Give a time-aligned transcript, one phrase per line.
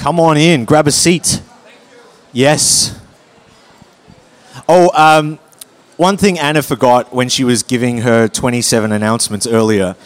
[0.00, 1.42] Come on in, grab a seat.
[2.32, 2.98] Yes.
[4.66, 5.38] Oh, um,
[5.98, 9.96] one thing Anna forgot when she was giving her 27 announcements earlier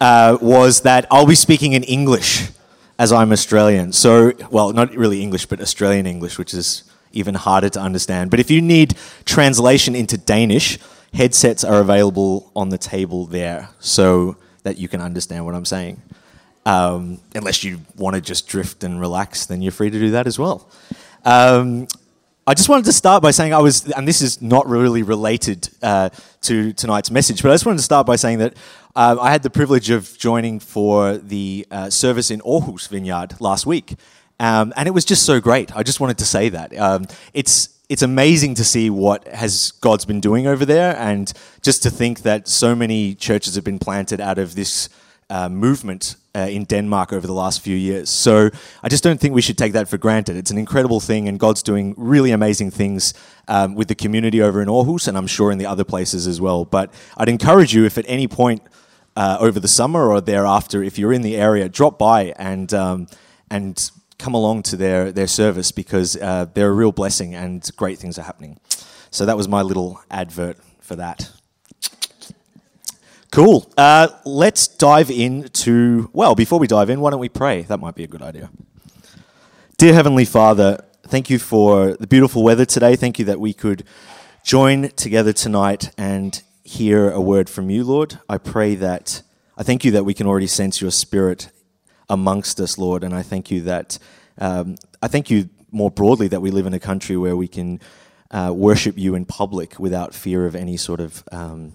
[0.00, 2.50] uh, was that I'll be speaking in English
[2.96, 3.92] as I'm Australian.
[3.92, 8.30] So, well, not really English, but Australian English, which is even harder to understand.
[8.30, 10.78] But if you need translation into Danish,
[11.12, 16.00] headsets are available on the table there so that you can understand what I'm saying.
[16.70, 20.26] Um, unless you want to just drift and relax, then you're free to do that
[20.28, 20.68] as well.
[21.24, 21.88] Um,
[22.46, 25.68] I just wanted to start by saying I was, and this is not really related
[25.82, 26.10] uh,
[26.42, 28.54] to tonight's message, but I just wanted to start by saying that
[28.94, 33.66] uh, I had the privilege of joining for the uh, service in Aarhus Vineyard last
[33.66, 33.96] week.
[34.38, 35.74] Um, and it was just so great.
[35.76, 36.76] I just wanted to say that.
[36.78, 41.32] Um, it's, it's amazing to see what has God's been doing over there, and
[41.62, 44.88] just to think that so many churches have been planted out of this
[45.30, 48.10] uh, movement uh, in Denmark over the last few years.
[48.10, 48.50] So
[48.82, 50.36] I just don't think we should take that for granted.
[50.36, 53.14] It's an incredible thing, and God's doing really amazing things
[53.48, 56.40] um, with the community over in Aarhus, and I'm sure in the other places as
[56.40, 56.64] well.
[56.64, 58.62] But I'd encourage you, if at any point
[59.16, 63.06] uh, over the summer or thereafter, if you're in the area, drop by and um,
[63.50, 67.98] and come along to their their service because uh, they're a real blessing and great
[67.98, 68.60] things are happening.
[69.10, 71.39] So that was my little advert for that.
[73.30, 73.72] Cool.
[73.76, 77.62] Uh, let's dive into, well, before we dive in, why don't we pray?
[77.62, 78.50] That might be a good idea.
[79.78, 82.96] Dear Heavenly Father, thank you for the beautiful weather today.
[82.96, 83.84] Thank you that we could
[84.42, 88.18] join together tonight and hear a word from you, Lord.
[88.28, 89.22] I pray that,
[89.56, 91.50] I thank you that we can already sense your spirit
[92.08, 93.04] amongst us, Lord.
[93.04, 94.00] And I thank you that,
[94.38, 97.78] um, I thank you more broadly that we live in a country where we can
[98.32, 101.22] uh, worship you in public without fear of any sort of.
[101.30, 101.74] Um,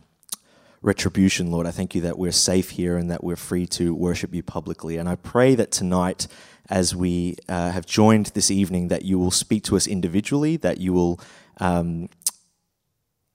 [0.86, 1.66] retribution, Lord.
[1.66, 4.98] I thank you that we're safe here and that we're free to worship you publicly.
[4.98, 6.28] And I pray that tonight,
[6.70, 10.80] as we uh, have joined this evening, that you will speak to us individually, that
[10.80, 11.20] you will.
[11.60, 12.10] Um,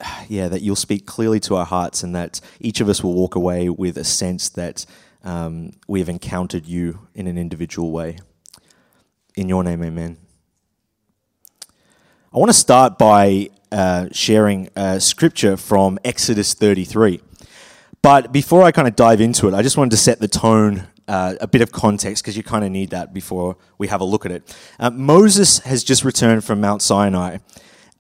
[0.29, 3.35] yeah, that you'll speak clearly to our hearts, and that each of us will walk
[3.35, 4.87] away with a sense that
[5.25, 8.19] um, we have encountered you in an individual way.
[9.35, 10.19] In your name, amen.
[12.33, 17.21] I want to start by uh, sharing a scripture from Exodus 33.
[18.03, 20.87] But before I kind of dive into it, I just wanted to set the tone,
[21.07, 24.05] uh, a bit of context, because you kind of need that before we have a
[24.05, 24.57] look at it.
[24.79, 27.39] Uh, Moses has just returned from Mount Sinai,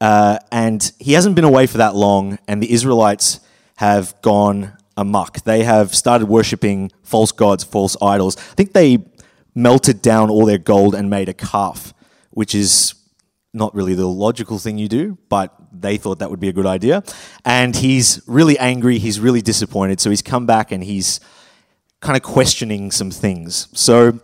[0.00, 3.40] uh, and he hasn't been away for that long, and the Israelites
[3.76, 5.42] have gone amok.
[5.44, 8.36] They have started worshipping false gods, false idols.
[8.38, 9.04] I think they
[9.54, 11.92] melted down all their gold and made a calf,
[12.30, 12.94] which is
[13.52, 16.66] not really the logical thing you do, but they thought that would be a good
[16.66, 17.02] idea.
[17.44, 20.00] And he's really angry, he's really disappointed.
[20.00, 21.20] So he's come back and he's
[22.00, 23.68] kind of questioning some things.
[23.72, 24.20] So,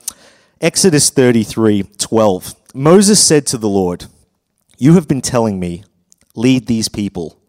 [0.61, 2.55] Exodus 33 12.
[2.75, 4.07] Moses said to the Lord,
[4.79, 5.85] You have been telling me,
[6.35, 7.41] lead these people,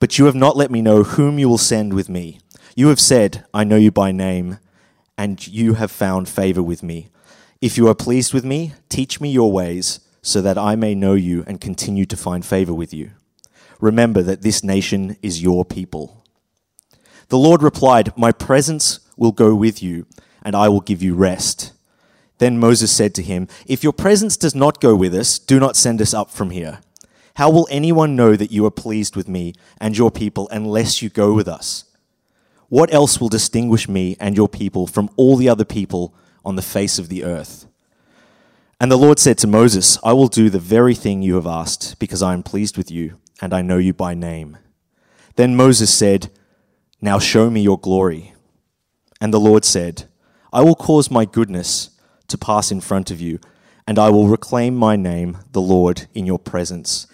[0.00, 2.40] but you have not let me know whom you will send with me.
[2.76, 4.58] You have said, I know you by name,
[5.16, 7.08] and you have found favor with me.
[7.60, 11.14] If you are pleased with me, teach me your ways so that I may know
[11.14, 13.10] you and continue to find favor with you.
[13.80, 16.24] Remember that this nation is your people.
[17.28, 20.06] The Lord replied, My presence will go with you,
[20.42, 21.72] and I will give you rest.
[22.38, 25.76] Then Moses said to him, If your presence does not go with us, do not
[25.76, 26.80] send us up from here.
[27.34, 31.08] How will anyone know that you are pleased with me and your people unless you
[31.08, 31.84] go with us?
[32.68, 36.62] What else will distinguish me and your people from all the other people on the
[36.62, 37.66] face of the earth?
[38.80, 41.98] And the Lord said to Moses, I will do the very thing you have asked,
[41.98, 44.58] because I am pleased with you, and I know you by name.
[45.36, 46.30] Then Moses said,
[47.00, 48.34] Now show me your glory.
[49.20, 50.08] And the Lord said,
[50.52, 51.90] I will cause my goodness
[52.28, 53.38] to pass in front of you,
[53.86, 57.06] and I will reclaim my name, the Lord, in your presence.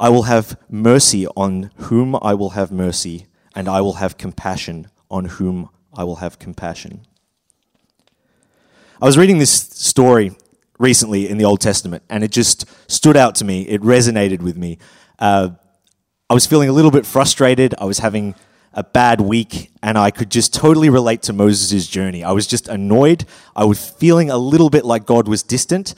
[0.00, 4.88] I will have mercy on whom I will have mercy, and I will have compassion
[5.10, 7.06] on whom I will have compassion.
[9.00, 10.32] I was reading this story
[10.78, 13.62] recently in the Old Testament, and it just stood out to me.
[13.62, 14.78] It resonated with me.
[15.22, 15.50] Uh,
[16.28, 17.76] I was feeling a little bit frustrated.
[17.78, 18.34] I was having
[18.72, 22.24] a bad week, and I could just totally relate to Moses' journey.
[22.24, 23.24] I was just annoyed.
[23.54, 25.94] I was feeling a little bit like God was distant,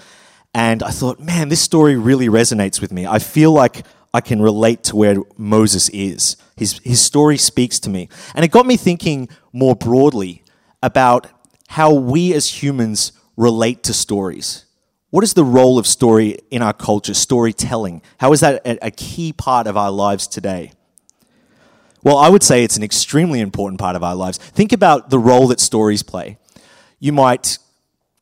[0.53, 3.07] and I thought, man, this story really resonates with me.
[3.07, 6.37] I feel like I can relate to where Moses is.
[6.55, 8.11] His, his story speaks to me.
[8.35, 10.45] And it got me thinking more broadly
[10.83, 11.29] about
[11.69, 14.67] how we as humans relate to stories.
[15.15, 18.03] What is the role of story in our culture, storytelling?
[18.19, 20.73] How is that a key part of our lives today?
[22.03, 24.39] Well, I would say it's an extremely important part of our lives.
[24.39, 26.37] Think about the role that stories play.
[26.99, 27.59] You might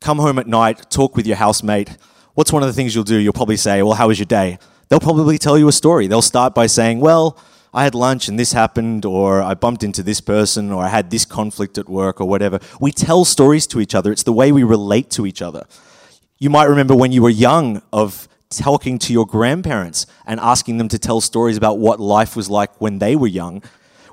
[0.03, 1.97] come home at night, talk with your housemate,
[2.35, 3.17] what's one of the things you'll do?
[3.17, 4.59] You'll probably say, Well, how was your day?
[4.91, 6.09] They'll probably tell you a story.
[6.09, 7.39] They'll start by saying, Well,
[7.73, 11.11] I had lunch and this happened, or I bumped into this person, or I had
[11.11, 12.61] this conflict at work, or whatever.
[12.83, 14.13] We tell stories to each other.
[14.13, 15.65] It's the way we relate to each other.
[16.43, 20.89] You might remember when you were young of talking to your grandparents and asking them
[20.89, 23.63] to tell stories about what life was like when they were young.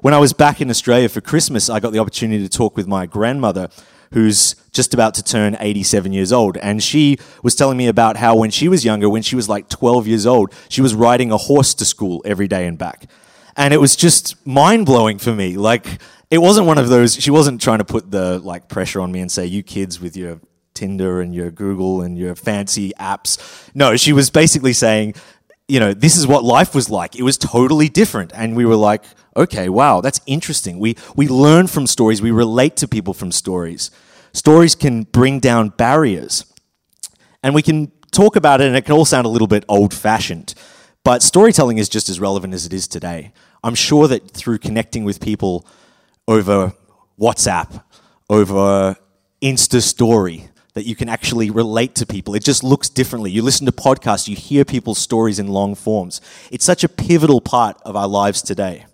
[0.01, 2.85] When I was back in Australia for Christmas, I got the opportunity to talk with
[2.85, 3.69] my grandmother,
[4.13, 6.55] who's just about to turn 87 years old.
[6.57, 9.67] And she was telling me about how when she was younger, when she was like
[9.67, 13.09] 12 years old, she was riding a horse to school every day and back.
[13.57, 15.57] And it was just mind blowing for me.
[15.57, 15.99] Like,
[16.29, 19.19] it wasn't one of those, she wasn't trying to put the like pressure on me
[19.19, 20.39] and say, you kids with your
[20.79, 23.37] Tinder and your Google and your fancy apps.
[23.73, 25.15] No, she was basically saying,
[25.67, 27.15] you know, this is what life was like.
[27.15, 28.31] It was totally different.
[28.33, 29.03] And we were like,
[29.35, 30.79] okay, wow, that's interesting.
[30.79, 33.91] We, we learn from stories, we relate to people from stories.
[34.33, 36.45] Stories can bring down barriers.
[37.43, 39.93] And we can talk about it, and it can all sound a little bit old
[39.93, 40.53] fashioned.
[41.03, 43.31] But storytelling is just as relevant as it is today.
[43.63, 45.65] I'm sure that through connecting with people
[46.27, 46.73] over
[47.19, 47.83] WhatsApp,
[48.29, 48.95] over
[49.41, 52.35] Insta Story, that you can actually relate to people.
[52.35, 53.31] It just looks differently.
[53.31, 56.21] You listen to podcasts, you hear people's stories in long forms.
[56.51, 58.85] It's such a pivotal part of our lives today.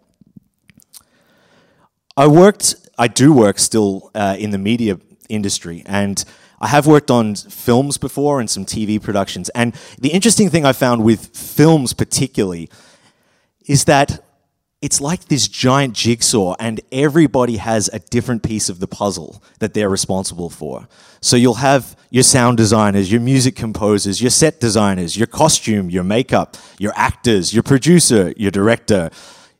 [2.17, 6.23] I worked, I do work still uh, in the media industry, and
[6.61, 9.49] I have worked on films before and some TV productions.
[9.49, 12.69] And the interesting thing I found with films, particularly,
[13.67, 14.24] is that
[14.85, 19.73] it's like this giant jigsaw, and everybody has a different piece of the puzzle that
[19.73, 20.87] they're responsible for.
[21.21, 26.03] So you'll have your sound designers, your music composers, your set designers, your costume, your
[26.03, 29.09] makeup, your actors, your producer, your director,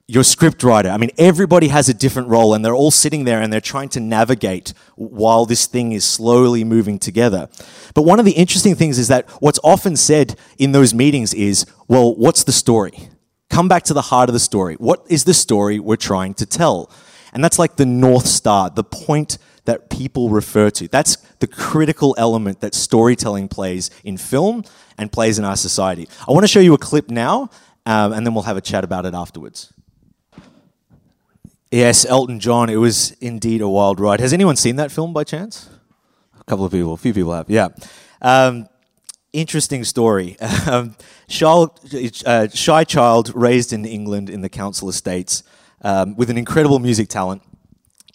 [0.07, 0.89] your script writer.
[0.89, 3.89] I mean, everybody has a different role, and they're all sitting there and they're trying
[3.89, 7.50] to navigate while this thing is slowly moving together.
[7.95, 11.66] But one of the interesting things is that what's often said in those meetings is,
[11.88, 13.10] well, what's the story?
[13.50, 14.75] Come back to the heart of the story.
[14.75, 16.92] What is the story we're trying to tell?
[17.33, 20.88] And that's like the North Star, the point that people refer to.
[20.88, 24.63] That's the critical element that storytelling plays in film
[24.97, 26.07] and plays in our society.
[26.27, 27.50] I want to show you a clip now,
[27.86, 29.74] um, and then we'll have a chat about it afterwards.
[31.71, 32.69] Yes, Elton John.
[32.69, 34.19] It was indeed a wild ride.
[34.21, 35.69] Has anyone seen that film by chance?
[36.39, 37.50] A couple of people, a few people have.
[37.50, 37.69] Yeah.
[38.21, 38.69] Um,
[39.36, 40.38] interesting story.
[40.68, 40.96] Um,
[41.44, 45.44] uh, shy child raised in England in the council estates
[45.82, 47.44] um, with an incredible music talent,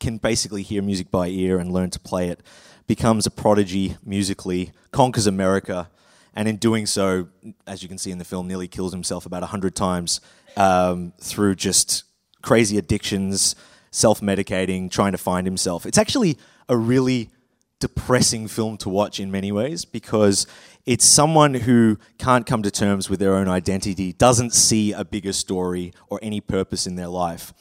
[0.00, 2.40] can basically hear music by ear and learn to play it,
[2.88, 5.88] becomes a prodigy musically, conquers America,
[6.34, 7.28] and in doing so,
[7.66, 10.20] as you can see in the film, nearly kills himself about 100 times
[10.56, 12.04] um, through just
[12.42, 13.54] crazy addictions,
[13.90, 15.86] self medicating, trying to find himself.
[15.86, 16.38] It's actually
[16.68, 17.30] a really
[17.80, 20.46] depressing film to watch in many ways because
[20.86, 25.32] it's someone who can't come to terms with their own identity, doesn't see a bigger
[25.32, 27.52] story or any purpose in their life,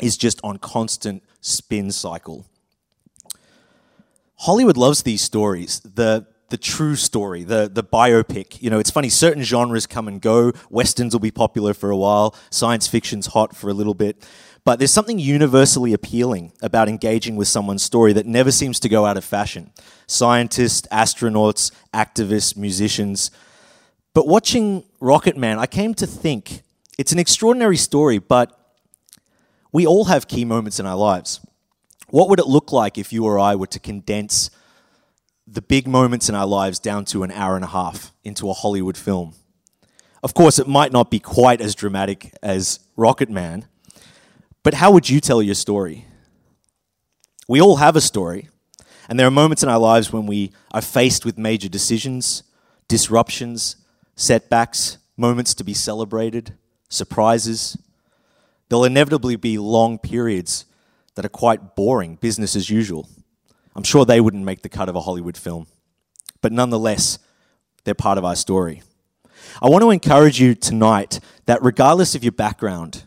[0.00, 2.46] is just on constant spin cycle.
[4.40, 5.80] Hollywood loves these stories.
[5.80, 8.60] The the true story, the, the biopic.
[8.60, 10.52] You know, it's funny, certain genres come and go.
[10.68, 14.26] Westerns will be popular for a while, science fiction's hot for a little bit.
[14.64, 19.06] But there's something universally appealing about engaging with someone's story that never seems to go
[19.06, 19.72] out of fashion.
[20.06, 23.30] Scientists, astronauts, activists, musicians.
[24.12, 26.62] But watching Rocketman, I came to think
[26.98, 28.56] it's an extraordinary story, but
[29.72, 31.40] we all have key moments in our lives.
[32.10, 34.50] What would it look like if you or I were to condense
[35.46, 38.54] the big moments in our lives down to an hour and a half into a
[38.54, 39.34] Hollywood film?
[40.22, 43.64] Of course, it might not be quite as dramatic as Rocketman,
[44.62, 46.06] but how would you tell your story?
[47.48, 48.48] We all have a story,
[49.08, 52.42] and there are moments in our lives when we are faced with major decisions,
[52.86, 53.76] disruptions,
[54.14, 56.54] setbacks, moments to be celebrated,
[56.88, 57.78] surprises.
[58.68, 60.66] There'll inevitably be long periods
[61.14, 63.08] that are quite boring, business as usual.
[63.74, 65.66] I'm sure they wouldn't make the cut of a Hollywood film,
[66.40, 67.18] but nonetheless,
[67.84, 68.82] they're part of our story.
[69.62, 73.04] I want to encourage you tonight that regardless of your background,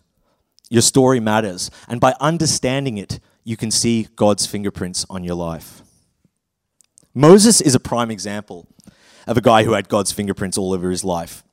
[0.69, 1.69] your story matters.
[1.87, 5.81] And by understanding it, you can see God's fingerprints on your life.
[7.13, 8.67] Moses is a prime example
[9.27, 11.43] of a guy who had God's fingerprints all over his life.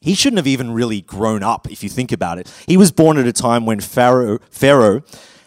[0.00, 2.52] He shouldn't have even really grown up, if you think about it.
[2.66, 5.02] He was born at a time when Pharaoh, Pharaoh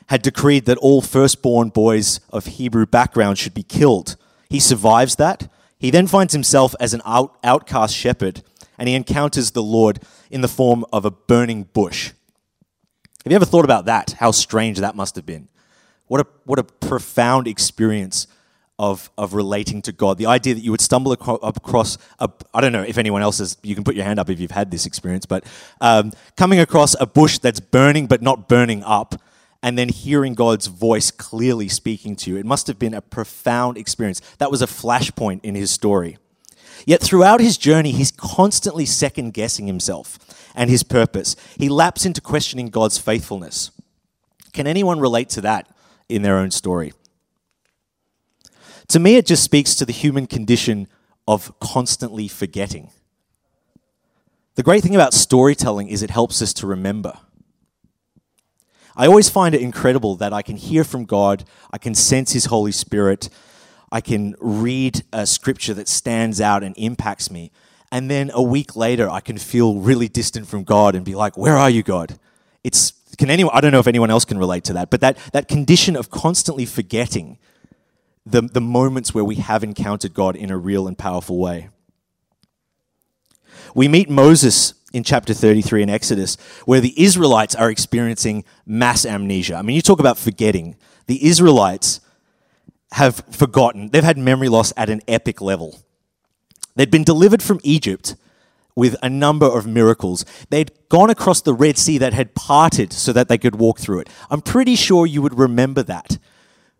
[0.07, 4.15] had decreed that all firstborn boys of Hebrew background should be killed.
[4.49, 5.51] He survives that.
[5.77, 8.41] He then finds himself as an out, outcast shepherd,
[8.77, 9.99] and he encounters the Lord
[10.31, 12.13] in the form of a burning bush.
[13.23, 14.11] Have you ever thought about that?
[14.19, 15.49] How strange that must have been.
[16.07, 18.27] What a, what a profound experience
[18.79, 20.17] of, of relating to God.
[20.17, 23.57] The idea that you would stumble across, a, I don't know if anyone else has,
[23.63, 25.43] you can put your hand up if you've had this experience, but
[25.81, 29.19] um, coming across a bush that's burning but not burning up,
[29.61, 32.37] and then hearing God's voice clearly speaking to you.
[32.37, 34.21] It must have been a profound experience.
[34.37, 36.17] That was a flashpoint in his story.
[36.85, 40.19] Yet throughout his journey, he's constantly second guessing himself
[40.55, 41.35] and his purpose.
[41.57, 43.71] He laps into questioning God's faithfulness.
[44.53, 45.67] Can anyone relate to that
[46.07, 46.93] in their own story?
[48.89, 50.87] To me, it just speaks to the human condition
[51.27, 52.91] of constantly forgetting.
[54.55, 57.19] The great thing about storytelling is it helps us to remember.
[58.97, 62.45] I always find it incredible that I can hear from God, I can sense His
[62.45, 63.29] Holy Spirit,
[63.91, 67.51] I can read a scripture that stands out and impacts me.
[67.91, 71.37] And then a week later, I can feel really distant from God and be like,
[71.37, 72.19] Where are you, God?
[72.63, 75.17] It's, can anyone, I don't know if anyone else can relate to that, but that,
[75.31, 77.37] that condition of constantly forgetting
[78.25, 81.69] the, the moments where we have encountered God in a real and powerful way.
[83.75, 89.55] We meet Moses in chapter 33 in Exodus, where the Israelites are experiencing mass amnesia.
[89.55, 90.75] I mean, you talk about forgetting.
[91.07, 91.99] The Israelites
[92.93, 95.79] have forgotten, they've had memory loss at an epic level.
[96.75, 98.15] They'd been delivered from Egypt
[98.75, 100.23] with a number of miracles.
[100.51, 104.01] They'd gone across the Red Sea that had parted so that they could walk through
[104.01, 104.09] it.
[104.29, 106.19] I'm pretty sure you would remember that.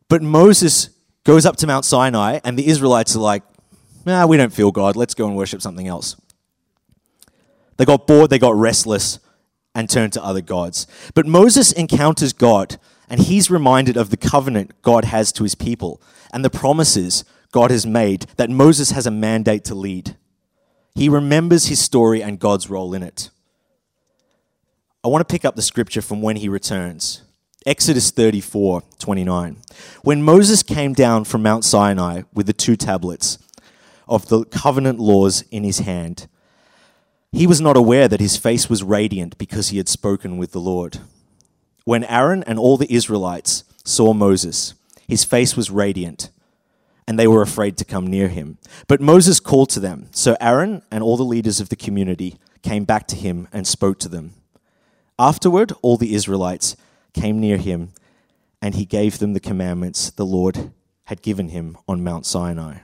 [0.07, 0.89] But Moses
[1.23, 3.43] goes up to Mount Sinai, and the Israelites are like,
[4.05, 4.95] nah, we don't feel God.
[4.95, 6.15] Let's go and worship something else.
[7.77, 9.19] They got bored, they got restless,
[9.73, 10.87] and turned to other gods.
[11.13, 12.77] But Moses encounters God,
[13.09, 16.01] and he's reminded of the covenant God has to his people
[16.33, 20.17] and the promises God has made that Moses has a mandate to lead.
[20.95, 23.29] He remembers his story and God's role in it.
[25.03, 27.21] I want to pick up the scripture from when he returns.
[27.65, 29.57] Exodus 34 29.
[30.01, 33.37] When Moses came down from Mount Sinai with the two tablets
[34.07, 36.27] of the covenant laws in his hand,
[37.31, 40.61] he was not aware that his face was radiant because he had spoken with the
[40.61, 40.99] Lord.
[41.83, 44.73] When Aaron and all the Israelites saw Moses,
[45.07, 46.29] his face was radiant,
[47.07, 48.57] and they were afraid to come near him.
[48.87, 50.09] But Moses called to them.
[50.11, 53.99] So Aaron and all the leaders of the community came back to him and spoke
[53.99, 54.33] to them.
[55.17, 56.75] Afterward, all the Israelites
[57.13, 57.93] came near him,
[58.61, 60.71] and he gave them the commandments the Lord
[61.05, 62.79] had given him on Mount Sinai.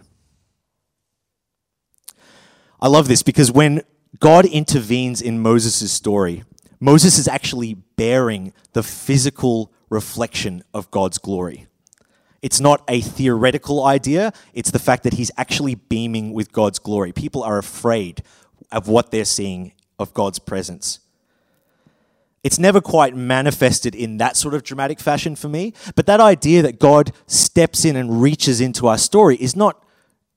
[2.79, 3.81] I love this because when
[4.19, 6.43] God intervenes in Moses' story,
[6.79, 11.67] Moses is actually bearing the physical reflection of God's glory.
[12.41, 17.13] It's not a theoretical idea, it's the fact that he's actually beaming with God's glory.
[17.13, 18.21] People are afraid
[18.71, 20.99] of what they're seeing of God's presence.
[22.43, 26.61] It's never quite manifested in that sort of dramatic fashion for me, but that idea
[26.63, 29.81] that God steps in and reaches into our story is not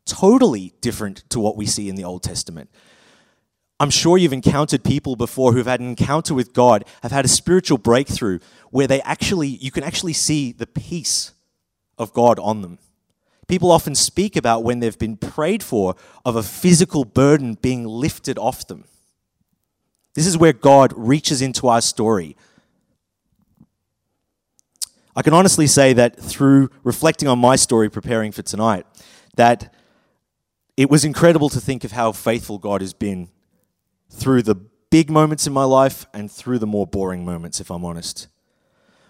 [0.04, 2.70] totally different to what we see in the Old Testament.
[3.78, 7.28] I'm sure you've encountered people before who've had an encounter with God, have had a
[7.28, 8.38] spiritual breakthrough
[8.70, 11.32] where they actually, you can actually see the peace
[11.98, 12.78] of God on them.
[13.48, 18.38] People often speak about when they've been prayed for of a physical burden being lifted
[18.38, 18.84] off them.
[20.14, 22.36] This is where God reaches into our story.
[25.14, 28.86] I can honestly say that through reflecting on my story preparing for tonight,
[29.36, 29.72] that
[30.76, 33.28] it was incredible to think of how faithful God has been
[34.10, 34.54] through the
[34.90, 38.28] big moments in my life and through the more boring moments, if I'm honest.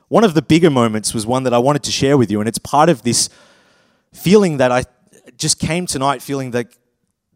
[0.09, 2.49] One of the bigger moments was one that I wanted to share with you, and
[2.49, 3.29] it's part of this
[4.12, 4.85] feeling that I
[5.37, 6.69] just came tonight feeling that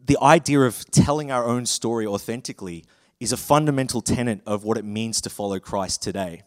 [0.03, 2.85] the idea of telling our own story authentically
[3.19, 6.41] is a fundamental tenet of what it means to follow Christ today.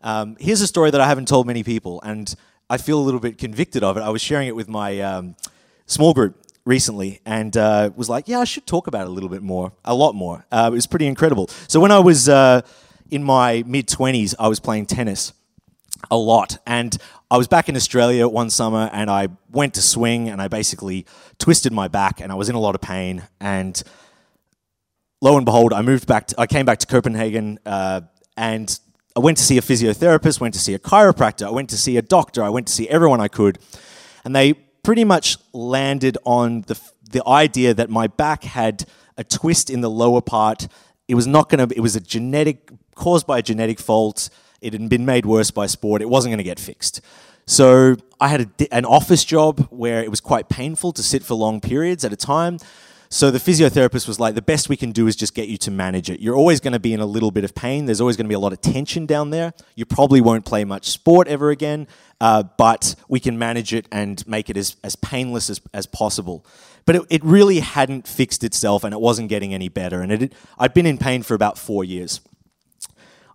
[0.00, 2.34] Um, here's a story that I haven't told many people, and
[2.70, 4.00] I feel a little bit convicted of it.
[4.00, 5.36] I was sharing it with my um,
[5.86, 9.30] small group recently and uh, was like, yeah, I should talk about it a little
[9.30, 10.44] bit more, a lot more.
[10.52, 11.48] Uh, it was pretty incredible.
[11.66, 12.60] So when I was uh,
[13.10, 15.32] in my mid 20s, I was playing tennis
[16.10, 16.58] a lot.
[16.66, 16.96] And
[17.30, 21.06] I was back in Australia one summer and I went to swing and I basically
[21.38, 23.26] twisted my back and I was in a lot of pain.
[23.40, 23.82] And
[25.22, 26.26] lo and behold, I moved back.
[26.28, 28.02] To, I came back to Copenhagen, uh,
[28.36, 28.78] and
[29.16, 31.96] I went to see a physiotherapist, went to see a chiropractor, I went to see
[31.96, 33.58] a doctor, I went to see everyone I could,
[34.24, 34.54] and they
[34.88, 36.80] pretty much landed on the
[37.10, 38.86] the idea that my back had
[39.18, 40.66] a twist in the lower part.
[41.06, 41.76] It was not going to.
[41.76, 44.30] It was a genetic caused by a genetic fault.
[44.62, 46.00] It had been made worse by sport.
[46.00, 47.02] It wasn't going to get fixed.
[47.44, 51.34] So I had a, an office job where it was quite painful to sit for
[51.34, 52.56] long periods at a time.
[53.10, 55.70] So the physiotherapist was like, the best we can do is just get you to
[55.70, 56.20] manage it.
[56.20, 57.86] You're always going to be in a little bit of pain.
[57.86, 59.54] There's always going to be a lot of tension down there.
[59.76, 61.88] You probably won't play much sport ever again,
[62.20, 66.44] uh, but we can manage it and make it as, as painless as, as possible.
[66.84, 70.02] But it, it really hadn't fixed itself and it wasn't getting any better.
[70.02, 72.20] And it, I'd been in pain for about four years.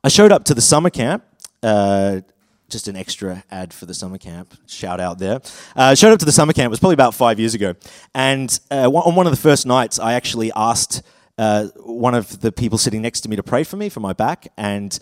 [0.04, 1.24] I showed up to the summer camp.
[1.64, 2.22] Uh,
[2.70, 4.56] just an extra ad for the summer camp.
[4.68, 5.42] Shout out there.
[5.76, 6.68] Uh, showed up to the summer camp.
[6.68, 7.76] It was probably about five years ago.
[8.16, 11.04] And uh, on one of the first nights, I actually asked
[11.38, 14.14] uh, one of the people sitting next to me to pray for me for my
[14.14, 14.98] back, and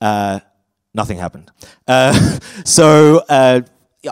[0.00, 0.40] uh,
[0.94, 1.50] nothing happened.
[1.86, 2.12] Uh,
[2.64, 3.62] so uh,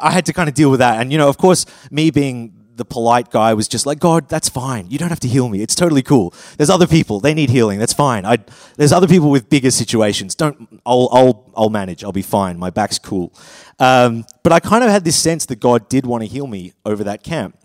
[0.01, 1.01] I had to kind of deal with that.
[1.01, 4.49] And, you know, of course, me being the polite guy was just like, God, that's
[4.49, 4.91] fine.
[4.91, 5.61] You don't have to heal me.
[5.61, 6.33] It's totally cool.
[6.57, 7.21] There's other people.
[7.21, 7.79] They need healing.
[7.79, 8.25] That's fine.
[8.25, 8.39] I,
[8.79, 10.35] there's other people with bigger situations.
[10.35, 12.03] Don't, I'll, I'll, I'll manage.
[12.03, 12.59] I'll be fine.
[12.59, 13.35] My back's cool.
[13.79, 16.73] Um, but I kind of had this sense that God did want to heal me
[16.87, 17.59] over that camp.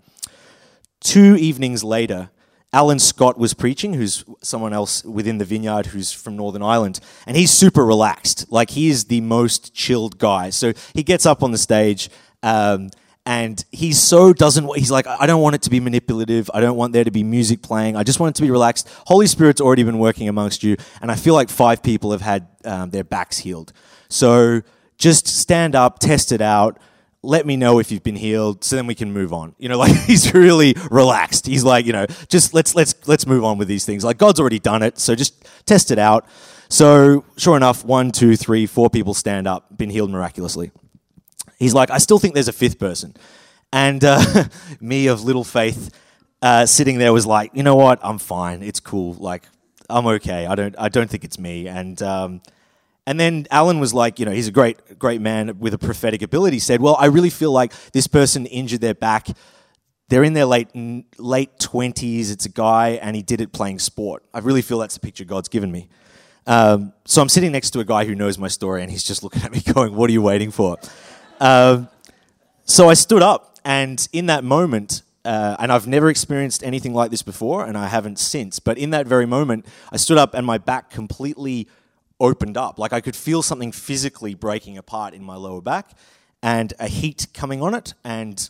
[1.00, 2.28] Two evenings later,
[2.74, 7.38] Alan Scott was preaching, who's someone else within the vineyard who's from Northern Ireland, and
[7.38, 8.52] he's super relaxed.
[8.52, 10.50] Like he is the most chilled guy.
[10.50, 12.10] So he gets up on the stage.
[12.42, 12.90] Um,
[13.26, 16.48] and he so doesn't he's like i don't want it to be manipulative.
[16.54, 17.96] I don't want there to be music playing.
[17.96, 18.88] I just want it to be relaxed.
[19.06, 20.76] Holy spirit's already been working amongst you.
[21.02, 23.72] And i feel like five people have had um, their backs healed.
[24.08, 24.62] So
[24.96, 26.78] just stand up test it out.
[27.22, 29.56] Let me know if you've been healed so then we can move on.
[29.58, 31.46] You know like he's really relaxed.
[31.46, 34.04] He's like you know just let's let's let's move on with these things.
[34.04, 36.26] Like god's already done it so just test it out.
[36.68, 40.70] So sure enough one two three four people stand up been healed miraculously
[41.58, 43.14] He's like, I still think there's a fifth person.
[43.72, 44.44] And uh,
[44.80, 45.90] me of little faith
[46.42, 47.98] uh, sitting there was like, you know what?
[48.02, 48.62] I'm fine.
[48.62, 49.14] It's cool.
[49.14, 49.44] Like,
[49.88, 50.46] I'm okay.
[50.46, 51.66] I don't, I don't think it's me.
[51.66, 52.42] And, um,
[53.06, 56.22] and then Alan was like, you know, he's a great, great man with a prophetic
[56.22, 56.58] ability.
[56.58, 59.28] Said, well, I really feel like this person injured their back.
[60.08, 60.68] They're in their late
[61.18, 62.30] late twenties.
[62.30, 64.22] It's a guy, and he did it playing sport.
[64.32, 65.88] I really feel that's the picture God's given me.
[66.46, 69.24] Um, so I'm sitting next to a guy who knows my story, and he's just
[69.24, 70.76] looking at me, going, "What are you waiting for?"
[71.40, 71.88] Um,
[72.64, 77.10] so I stood up, and in that moment, uh, and I've never experienced anything like
[77.10, 80.46] this before, and I haven't since, but in that very moment, I stood up and
[80.46, 81.68] my back completely
[82.20, 82.78] opened up.
[82.78, 85.90] Like I could feel something physically breaking apart in my lower back
[86.42, 88.48] and a heat coming on it, and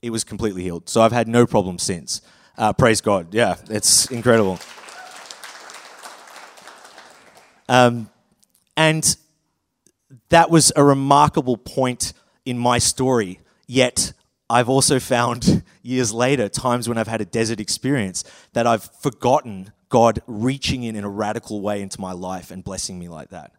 [0.00, 0.88] it was completely healed.
[0.88, 2.22] So I've had no problem since.
[2.56, 3.34] Uh, praise God.
[3.34, 4.58] Yeah, it's incredible.
[7.68, 8.08] Um,
[8.76, 9.16] and
[10.28, 12.12] that was a remarkable point
[12.44, 13.40] in my story.
[13.66, 14.12] Yet,
[14.48, 19.72] I've also found years later, times when I've had a desert experience, that I've forgotten
[19.88, 23.52] God reaching in in a radical way into my life and blessing me like that.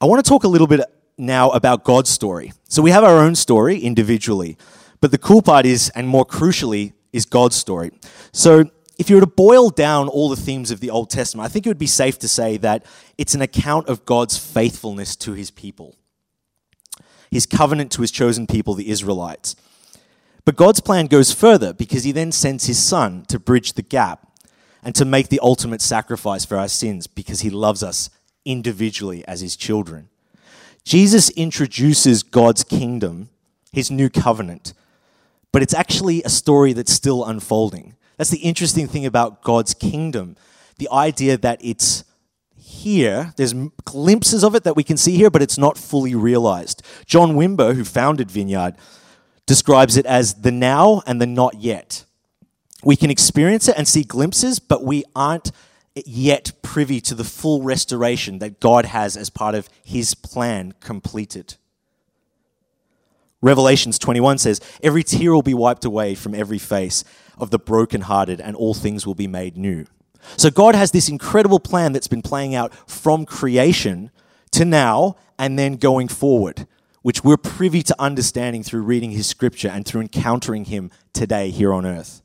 [0.00, 0.80] I want to talk a little bit
[1.16, 2.52] now about God's story.
[2.68, 4.56] So, we have our own story individually,
[5.00, 7.90] but the cool part is, and more crucially, is God's story.
[8.32, 11.48] So, if you were to boil down all the themes of the Old Testament, I
[11.48, 12.84] think it would be safe to say that
[13.16, 15.96] it's an account of God's faithfulness to his people,
[17.30, 19.54] his covenant to his chosen people, the Israelites.
[20.44, 24.26] But God's plan goes further because he then sends his son to bridge the gap
[24.82, 28.10] and to make the ultimate sacrifice for our sins because he loves us
[28.44, 30.08] individually as his children.
[30.84, 33.28] Jesus introduces God's kingdom,
[33.72, 34.72] his new covenant,
[35.52, 37.94] but it's actually a story that's still unfolding.
[38.18, 40.36] That's the interesting thing about God's kingdom.
[40.76, 42.04] The idea that it's
[42.56, 43.54] here, there's
[43.84, 46.82] glimpses of it that we can see here, but it's not fully realized.
[47.06, 48.74] John Wimber, who founded Vineyard,
[49.46, 52.04] describes it as the now and the not yet.
[52.84, 55.50] We can experience it and see glimpses, but we aren't
[55.94, 61.56] yet privy to the full restoration that God has as part of his plan completed.
[63.40, 67.04] Revelations 21 says, Every tear will be wiped away from every face
[67.38, 69.86] of the brokenhearted, and all things will be made new.
[70.36, 74.10] So God has this incredible plan that's been playing out from creation
[74.52, 76.66] to now and then going forward,
[77.02, 81.72] which we're privy to understanding through reading his scripture and through encountering him today here
[81.72, 82.22] on earth.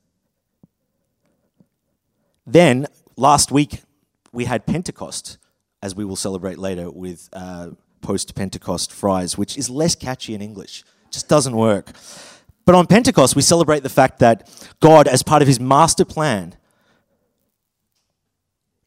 [2.45, 3.83] Then, last week,
[4.31, 5.37] we had Pentecost,
[5.81, 7.69] as we will celebrate later with uh,
[8.01, 11.91] post Pentecost fries, which is less catchy in English just doesn't work.
[12.65, 14.49] But on Pentecost, we celebrate the fact that
[14.79, 16.55] God, as part of his master plan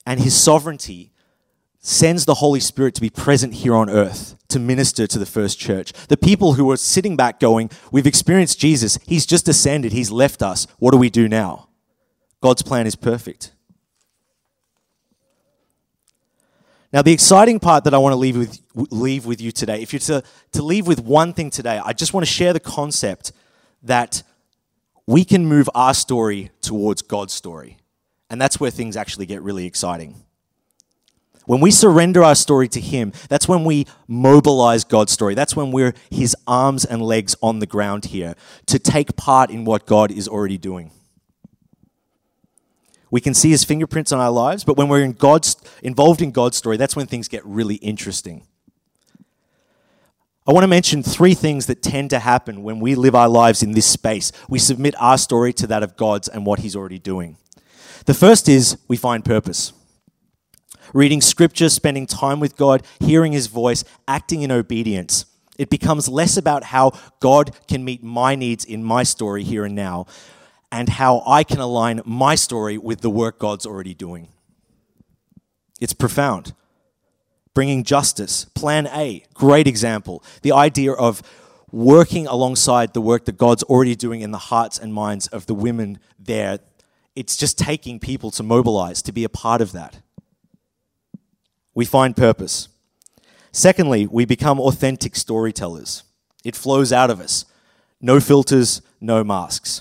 [0.06, 1.12] and his sovereignty,
[1.78, 5.58] sends the Holy Spirit to be present here on earth to minister to the first
[5.58, 5.92] church.
[6.08, 10.42] The people who were sitting back going, We've experienced Jesus, he's just ascended, he's left
[10.42, 10.66] us.
[10.78, 11.68] What do we do now?
[12.40, 13.52] God's plan is perfect.
[16.96, 18.58] Now, the exciting part that I want to leave with,
[18.90, 22.14] leave with you today, if you're to, to leave with one thing today, I just
[22.14, 23.32] want to share the concept
[23.82, 24.22] that
[25.06, 27.76] we can move our story towards God's story.
[28.30, 30.14] And that's where things actually get really exciting.
[31.44, 35.34] When we surrender our story to Him, that's when we mobilize God's story.
[35.34, 38.36] That's when we're His arms and legs on the ground here
[38.68, 40.90] to take part in what God is already doing.
[43.10, 46.32] We can see His fingerprints on our lives, but when we're in God's, involved in
[46.32, 48.46] God's story, that's when things get really interesting.
[50.48, 53.62] I want to mention three things that tend to happen when we live our lives
[53.62, 54.30] in this space.
[54.48, 57.36] We submit our story to that of God's and what He's already doing.
[58.06, 59.72] The first is we find purpose.
[60.94, 65.26] Reading scripture, spending time with God, hearing His voice, acting in obedience.
[65.58, 69.74] It becomes less about how God can meet my needs in my story here and
[69.74, 70.06] now
[70.70, 74.28] and how I can align my story with the work God's already doing.
[75.80, 76.54] It's profound
[77.56, 78.44] bringing justice.
[78.54, 80.22] Plan A, great example.
[80.42, 81.22] The idea of
[81.72, 85.54] working alongside the work that God's already doing in the hearts and minds of the
[85.54, 86.58] women there.
[87.16, 90.00] It's just taking people to mobilize, to be a part of that.
[91.74, 92.68] We find purpose.
[93.52, 96.02] Secondly, we become authentic storytellers.
[96.44, 97.46] It flows out of us.
[98.02, 99.80] No filters, no masks.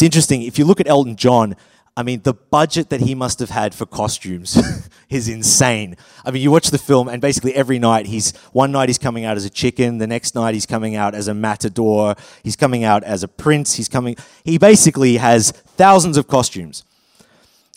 [0.00, 1.54] It's interesting, if you look at Elton John,
[1.94, 5.98] I mean, the budget that he must have had for costumes is insane.
[6.24, 9.26] I mean, you watch the film, and basically every night he's one night he's coming
[9.26, 12.82] out as a chicken, the next night he's coming out as a matador, he's coming
[12.82, 14.16] out as a prince, he's coming.
[14.42, 16.82] He basically has thousands of costumes.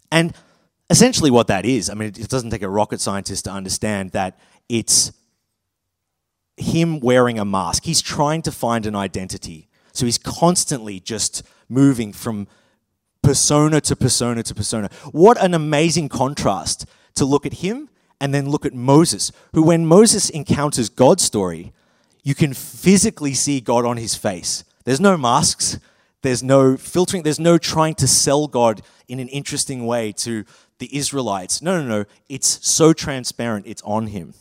[0.09, 0.33] And
[0.89, 4.39] essentially, what that is, I mean, it doesn't take a rocket scientist to understand that
[4.69, 5.11] it's
[6.55, 7.83] him wearing a mask.
[7.83, 9.67] He's trying to find an identity.
[9.91, 12.47] So he's constantly just moving from
[13.21, 14.89] persona to persona to persona.
[15.11, 19.85] What an amazing contrast to look at him and then look at Moses, who, when
[19.85, 21.73] Moses encounters God's story,
[22.23, 24.63] you can physically see God on his face.
[24.85, 25.79] There's no masks,
[26.21, 30.45] there's no filtering, there's no trying to sell God in an interesting way to
[30.79, 31.61] the Israelites.
[31.61, 32.05] No, no, no.
[32.29, 34.33] It's so transparent, it's on him.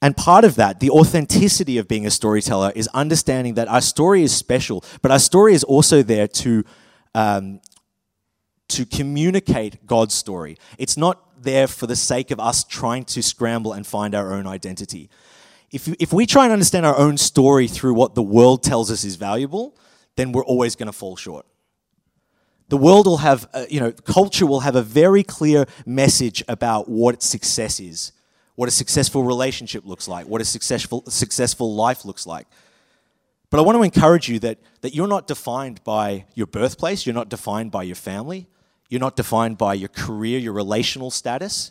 [0.00, 4.22] And part of that, the authenticity of being a storyteller, is understanding that our story
[4.22, 6.64] is special, but our story is also there to,
[7.14, 7.60] um,
[8.68, 10.56] to communicate God's story.
[10.78, 14.46] It's not there for the sake of us trying to scramble and find our own
[14.46, 15.10] identity.
[15.72, 19.04] If, if we try and understand our own story through what the world tells us
[19.04, 19.76] is valuable,
[20.16, 21.44] then we're always going to fall short.
[22.68, 26.88] The world will have, a, you know, culture will have a very clear message about
[26.88, 28.12] what success is
[28.58, 32.48] what a successful relationship looks like, what a successful, successful life looks like.
[33.50, 37.14] But I want to encourage you that, that you're not defined by your birthplace, you're
[37.14, 38.48] not defined by your family,
[38.88, 41.70] you're not defined by your career, your relational status.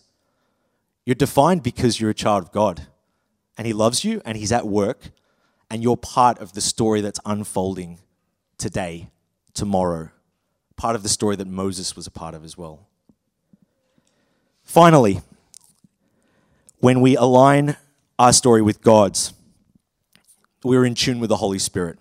[1.03, 2.87] You're defined because you're a child of God
[3.57, 5.09] and He loves you and He's at work
[5.69, 7.99] and you're part of the story that's unfolding
[8.57, 9.09] today,
[9.53, 10.11] tomorrow,
[10.77, 12.87] part of the story that Moses was a part of as well.
[14.63, 15.19] Finally,
[16.79, 17.77] when we align
[18.19, 19.33] our story with God's,
[20.63, 21.99] we're in tune with the Holy Spirit.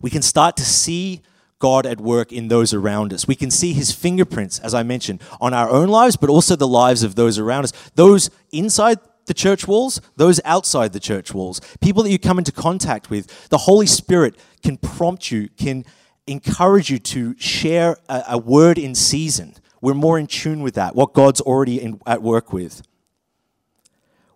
[0.00, 1.22] We can start to see
[1.58, 3.28] God at work in those around us.
[3.28, 6.66] We can see his fingerprints, as I mentioned, on our own lives, but also the
[6.66, 7.72] lives of those around us.
[7.94, 12.50] Those inside the church walls, those outside the church walls, people that you come into
[12.50, 13.48] contact with.
[13.48, 15.84] The Holy Spirit can prompt you, can
[16.26, 20.94] encourage you to share a, a word in season we're more in tune with that,
[20.94, 22.82] what God's already in, at work with.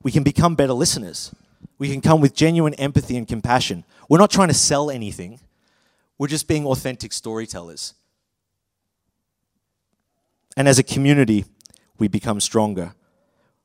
[0.03, 1.35] We can become better listeners.
[1.79, 3.85] We can come with genuine empathy and compassion.
[4.09, 5.41] We're not trying to sell anything,
[6.19, 7.95] we're just being authentic storytellers.
[10.59, 11.45] And as a community,
[11.99, 12.95] we become stronger.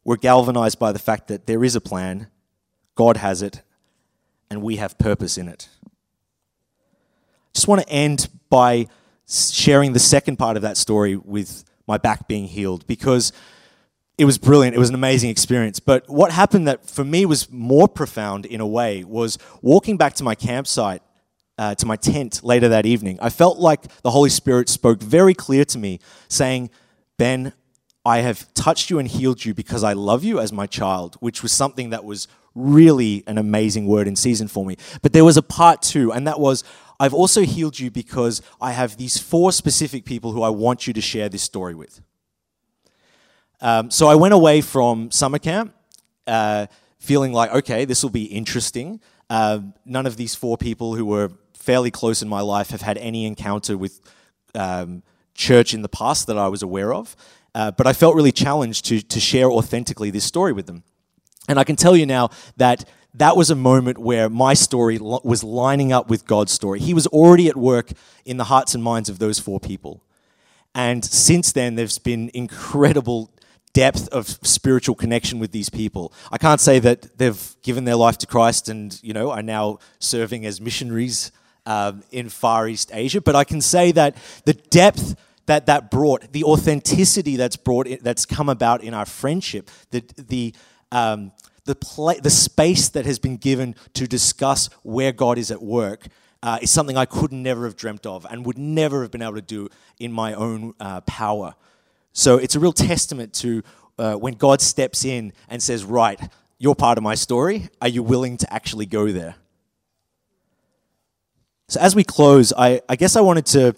[0.03, 2.27] We're galvanized by the fact that there is a plan,
[2.95, 3.61] God has it,
[4.49, 5.69] and we have purpose in it.
[7.53, 8.87] Just want to end by
[9.27, 13.31] sharing the second part of that story with my back being healed because
[14.17, 14.75] it was brilliant.
[14.75, 15.79] It was an amazing experience.
[15.79, 20.13] But what happened that for me was more profound in a way was walking back
[20.15, 21.01] to my campsite,
[21.57, 23.17] uh, to my tent later that evening.
[23.21, 26.69] I felt like the Holy Spirit spoke very clear to me, saying,
[27.17, 27.53] Ben,
[28.05, 31.43] I have touched you and healed you because I love you as my child, which
[31.43, 34.75] was something that was really an amazing word in season for me.
[35.01, 36.63] But there was a part two, and that was
[37.01, 40.93] I've also healed you because I have these four specific people who I want you
[40.93, 41.99] to share this story with.
[43.59, 45.73] Um, so I went away from summer camp
[46.27, 46.67] uh,
[46.99, 49.01] feeling like, okay, this will be interesting.
[49.31, 52.99] Uh, none of these four people who were fairly close in my life have had
[52.99, 53.99] any encounter with
[54.53, 55.01] um,
[55.33, 57.15] church in the past that I was aware of.
[57.55, 60.83] Uh, but I felt really challenged to, to share authentically this story with them.
[61.49, 65.43] And I can tell you now that that was a moment where my story was
[65.43, 66.79] lining up with God's story.
[66.79, 67.91] He was already at work
[68.25, 70.01] in the hearts and minds of those four people.
[70.73, 73.29] And since then, there's been incredible
[73.73, 76.13] depth of spiritual connection with these people.
[76.31, 79.79] I can't say that they've given their life to Christ and, you know, are now
[79.99, 81.31] serving as missionaries
[81.65, 85.15] um, in Far East Asia, but I can say that the depth
[85.47, 90.53] that that brought, the authenticity that's brought, that's come about in our friendship, the, the,
[90.91, 91.31] um,
[91.73, 96.07] the, the space that has been given to discuss where God is at work
[96.43, 99.35] uh, is something I could never have dreamt of and would never have been able
[99.35, 101.55] to do in my own uh, power.
[102.13, 103.63] So it's a real testament to
[103.97, 106.19] uh, when God steps in and says, Right,
[106.57, 107.69] you're part of my story.
[107.81, 109.35] Are you willing to actually go there?
[111.69, 113.75] So as we close, I, I guess I wanted to,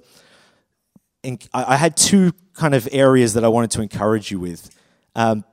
[1.53, 4.75] I had two kind of areas that I wanted to encourage you with.
[5.15, 5.43] Um,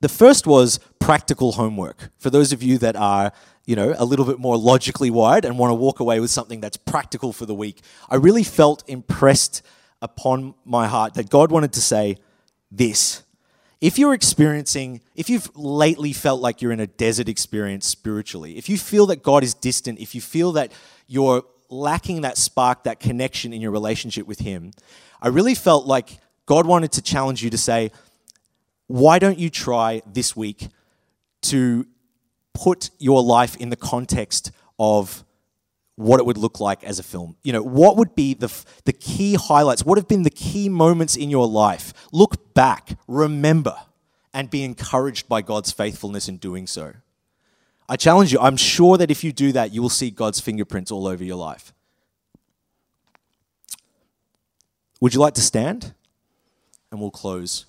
[0.00, 2.10] the first was practical homework.
[2.18, 3.32] For those of you that are,
[3.66, 6.60] you know, a little bit more logically wired and want to walk away with something
[6.60, 9.62] that's practical for the week, I really felt impressed
[10.02, 12.16] upon my heart that God wanted to say
[12.70, 13.22] this.
[13.80, 18.68] If you're experiencing, if you've lately felt like you're in a desert experience spiritually, if
[18.68, 20.72] you feel that God is distant, if you feel that
[21.06, 24.72] you're lacking that spark, that connection in your relationship with Him,
[25.22, 27.90] I really felt like God wanted to challenge you to say,
[28.90, 30.66] why don't you try this week
[31.42, 31.86] to
[32.54, 34.50] put your life in the context
[34.80, 35.24] of
[35.94, 37.36] what it would look like as a film.
[37.44, 38.52] You know, what would be the,
[38.86, 39.84] the key highlights?
[39.84, 41.94] What have been the key moments in your life?
[42.10, 43.76] Look back, remember,
[44.34, 46.94] and be encouraged by God's faithfulness in doing so.
[47.88, 50.90] I challenge you, I'm sure that if you do that, you will see God's fingerprints
[50.90, 51.72] all over your life.
[55.00, 55.94] Would you like to stand?
[56.90, 57.66] And we'll close.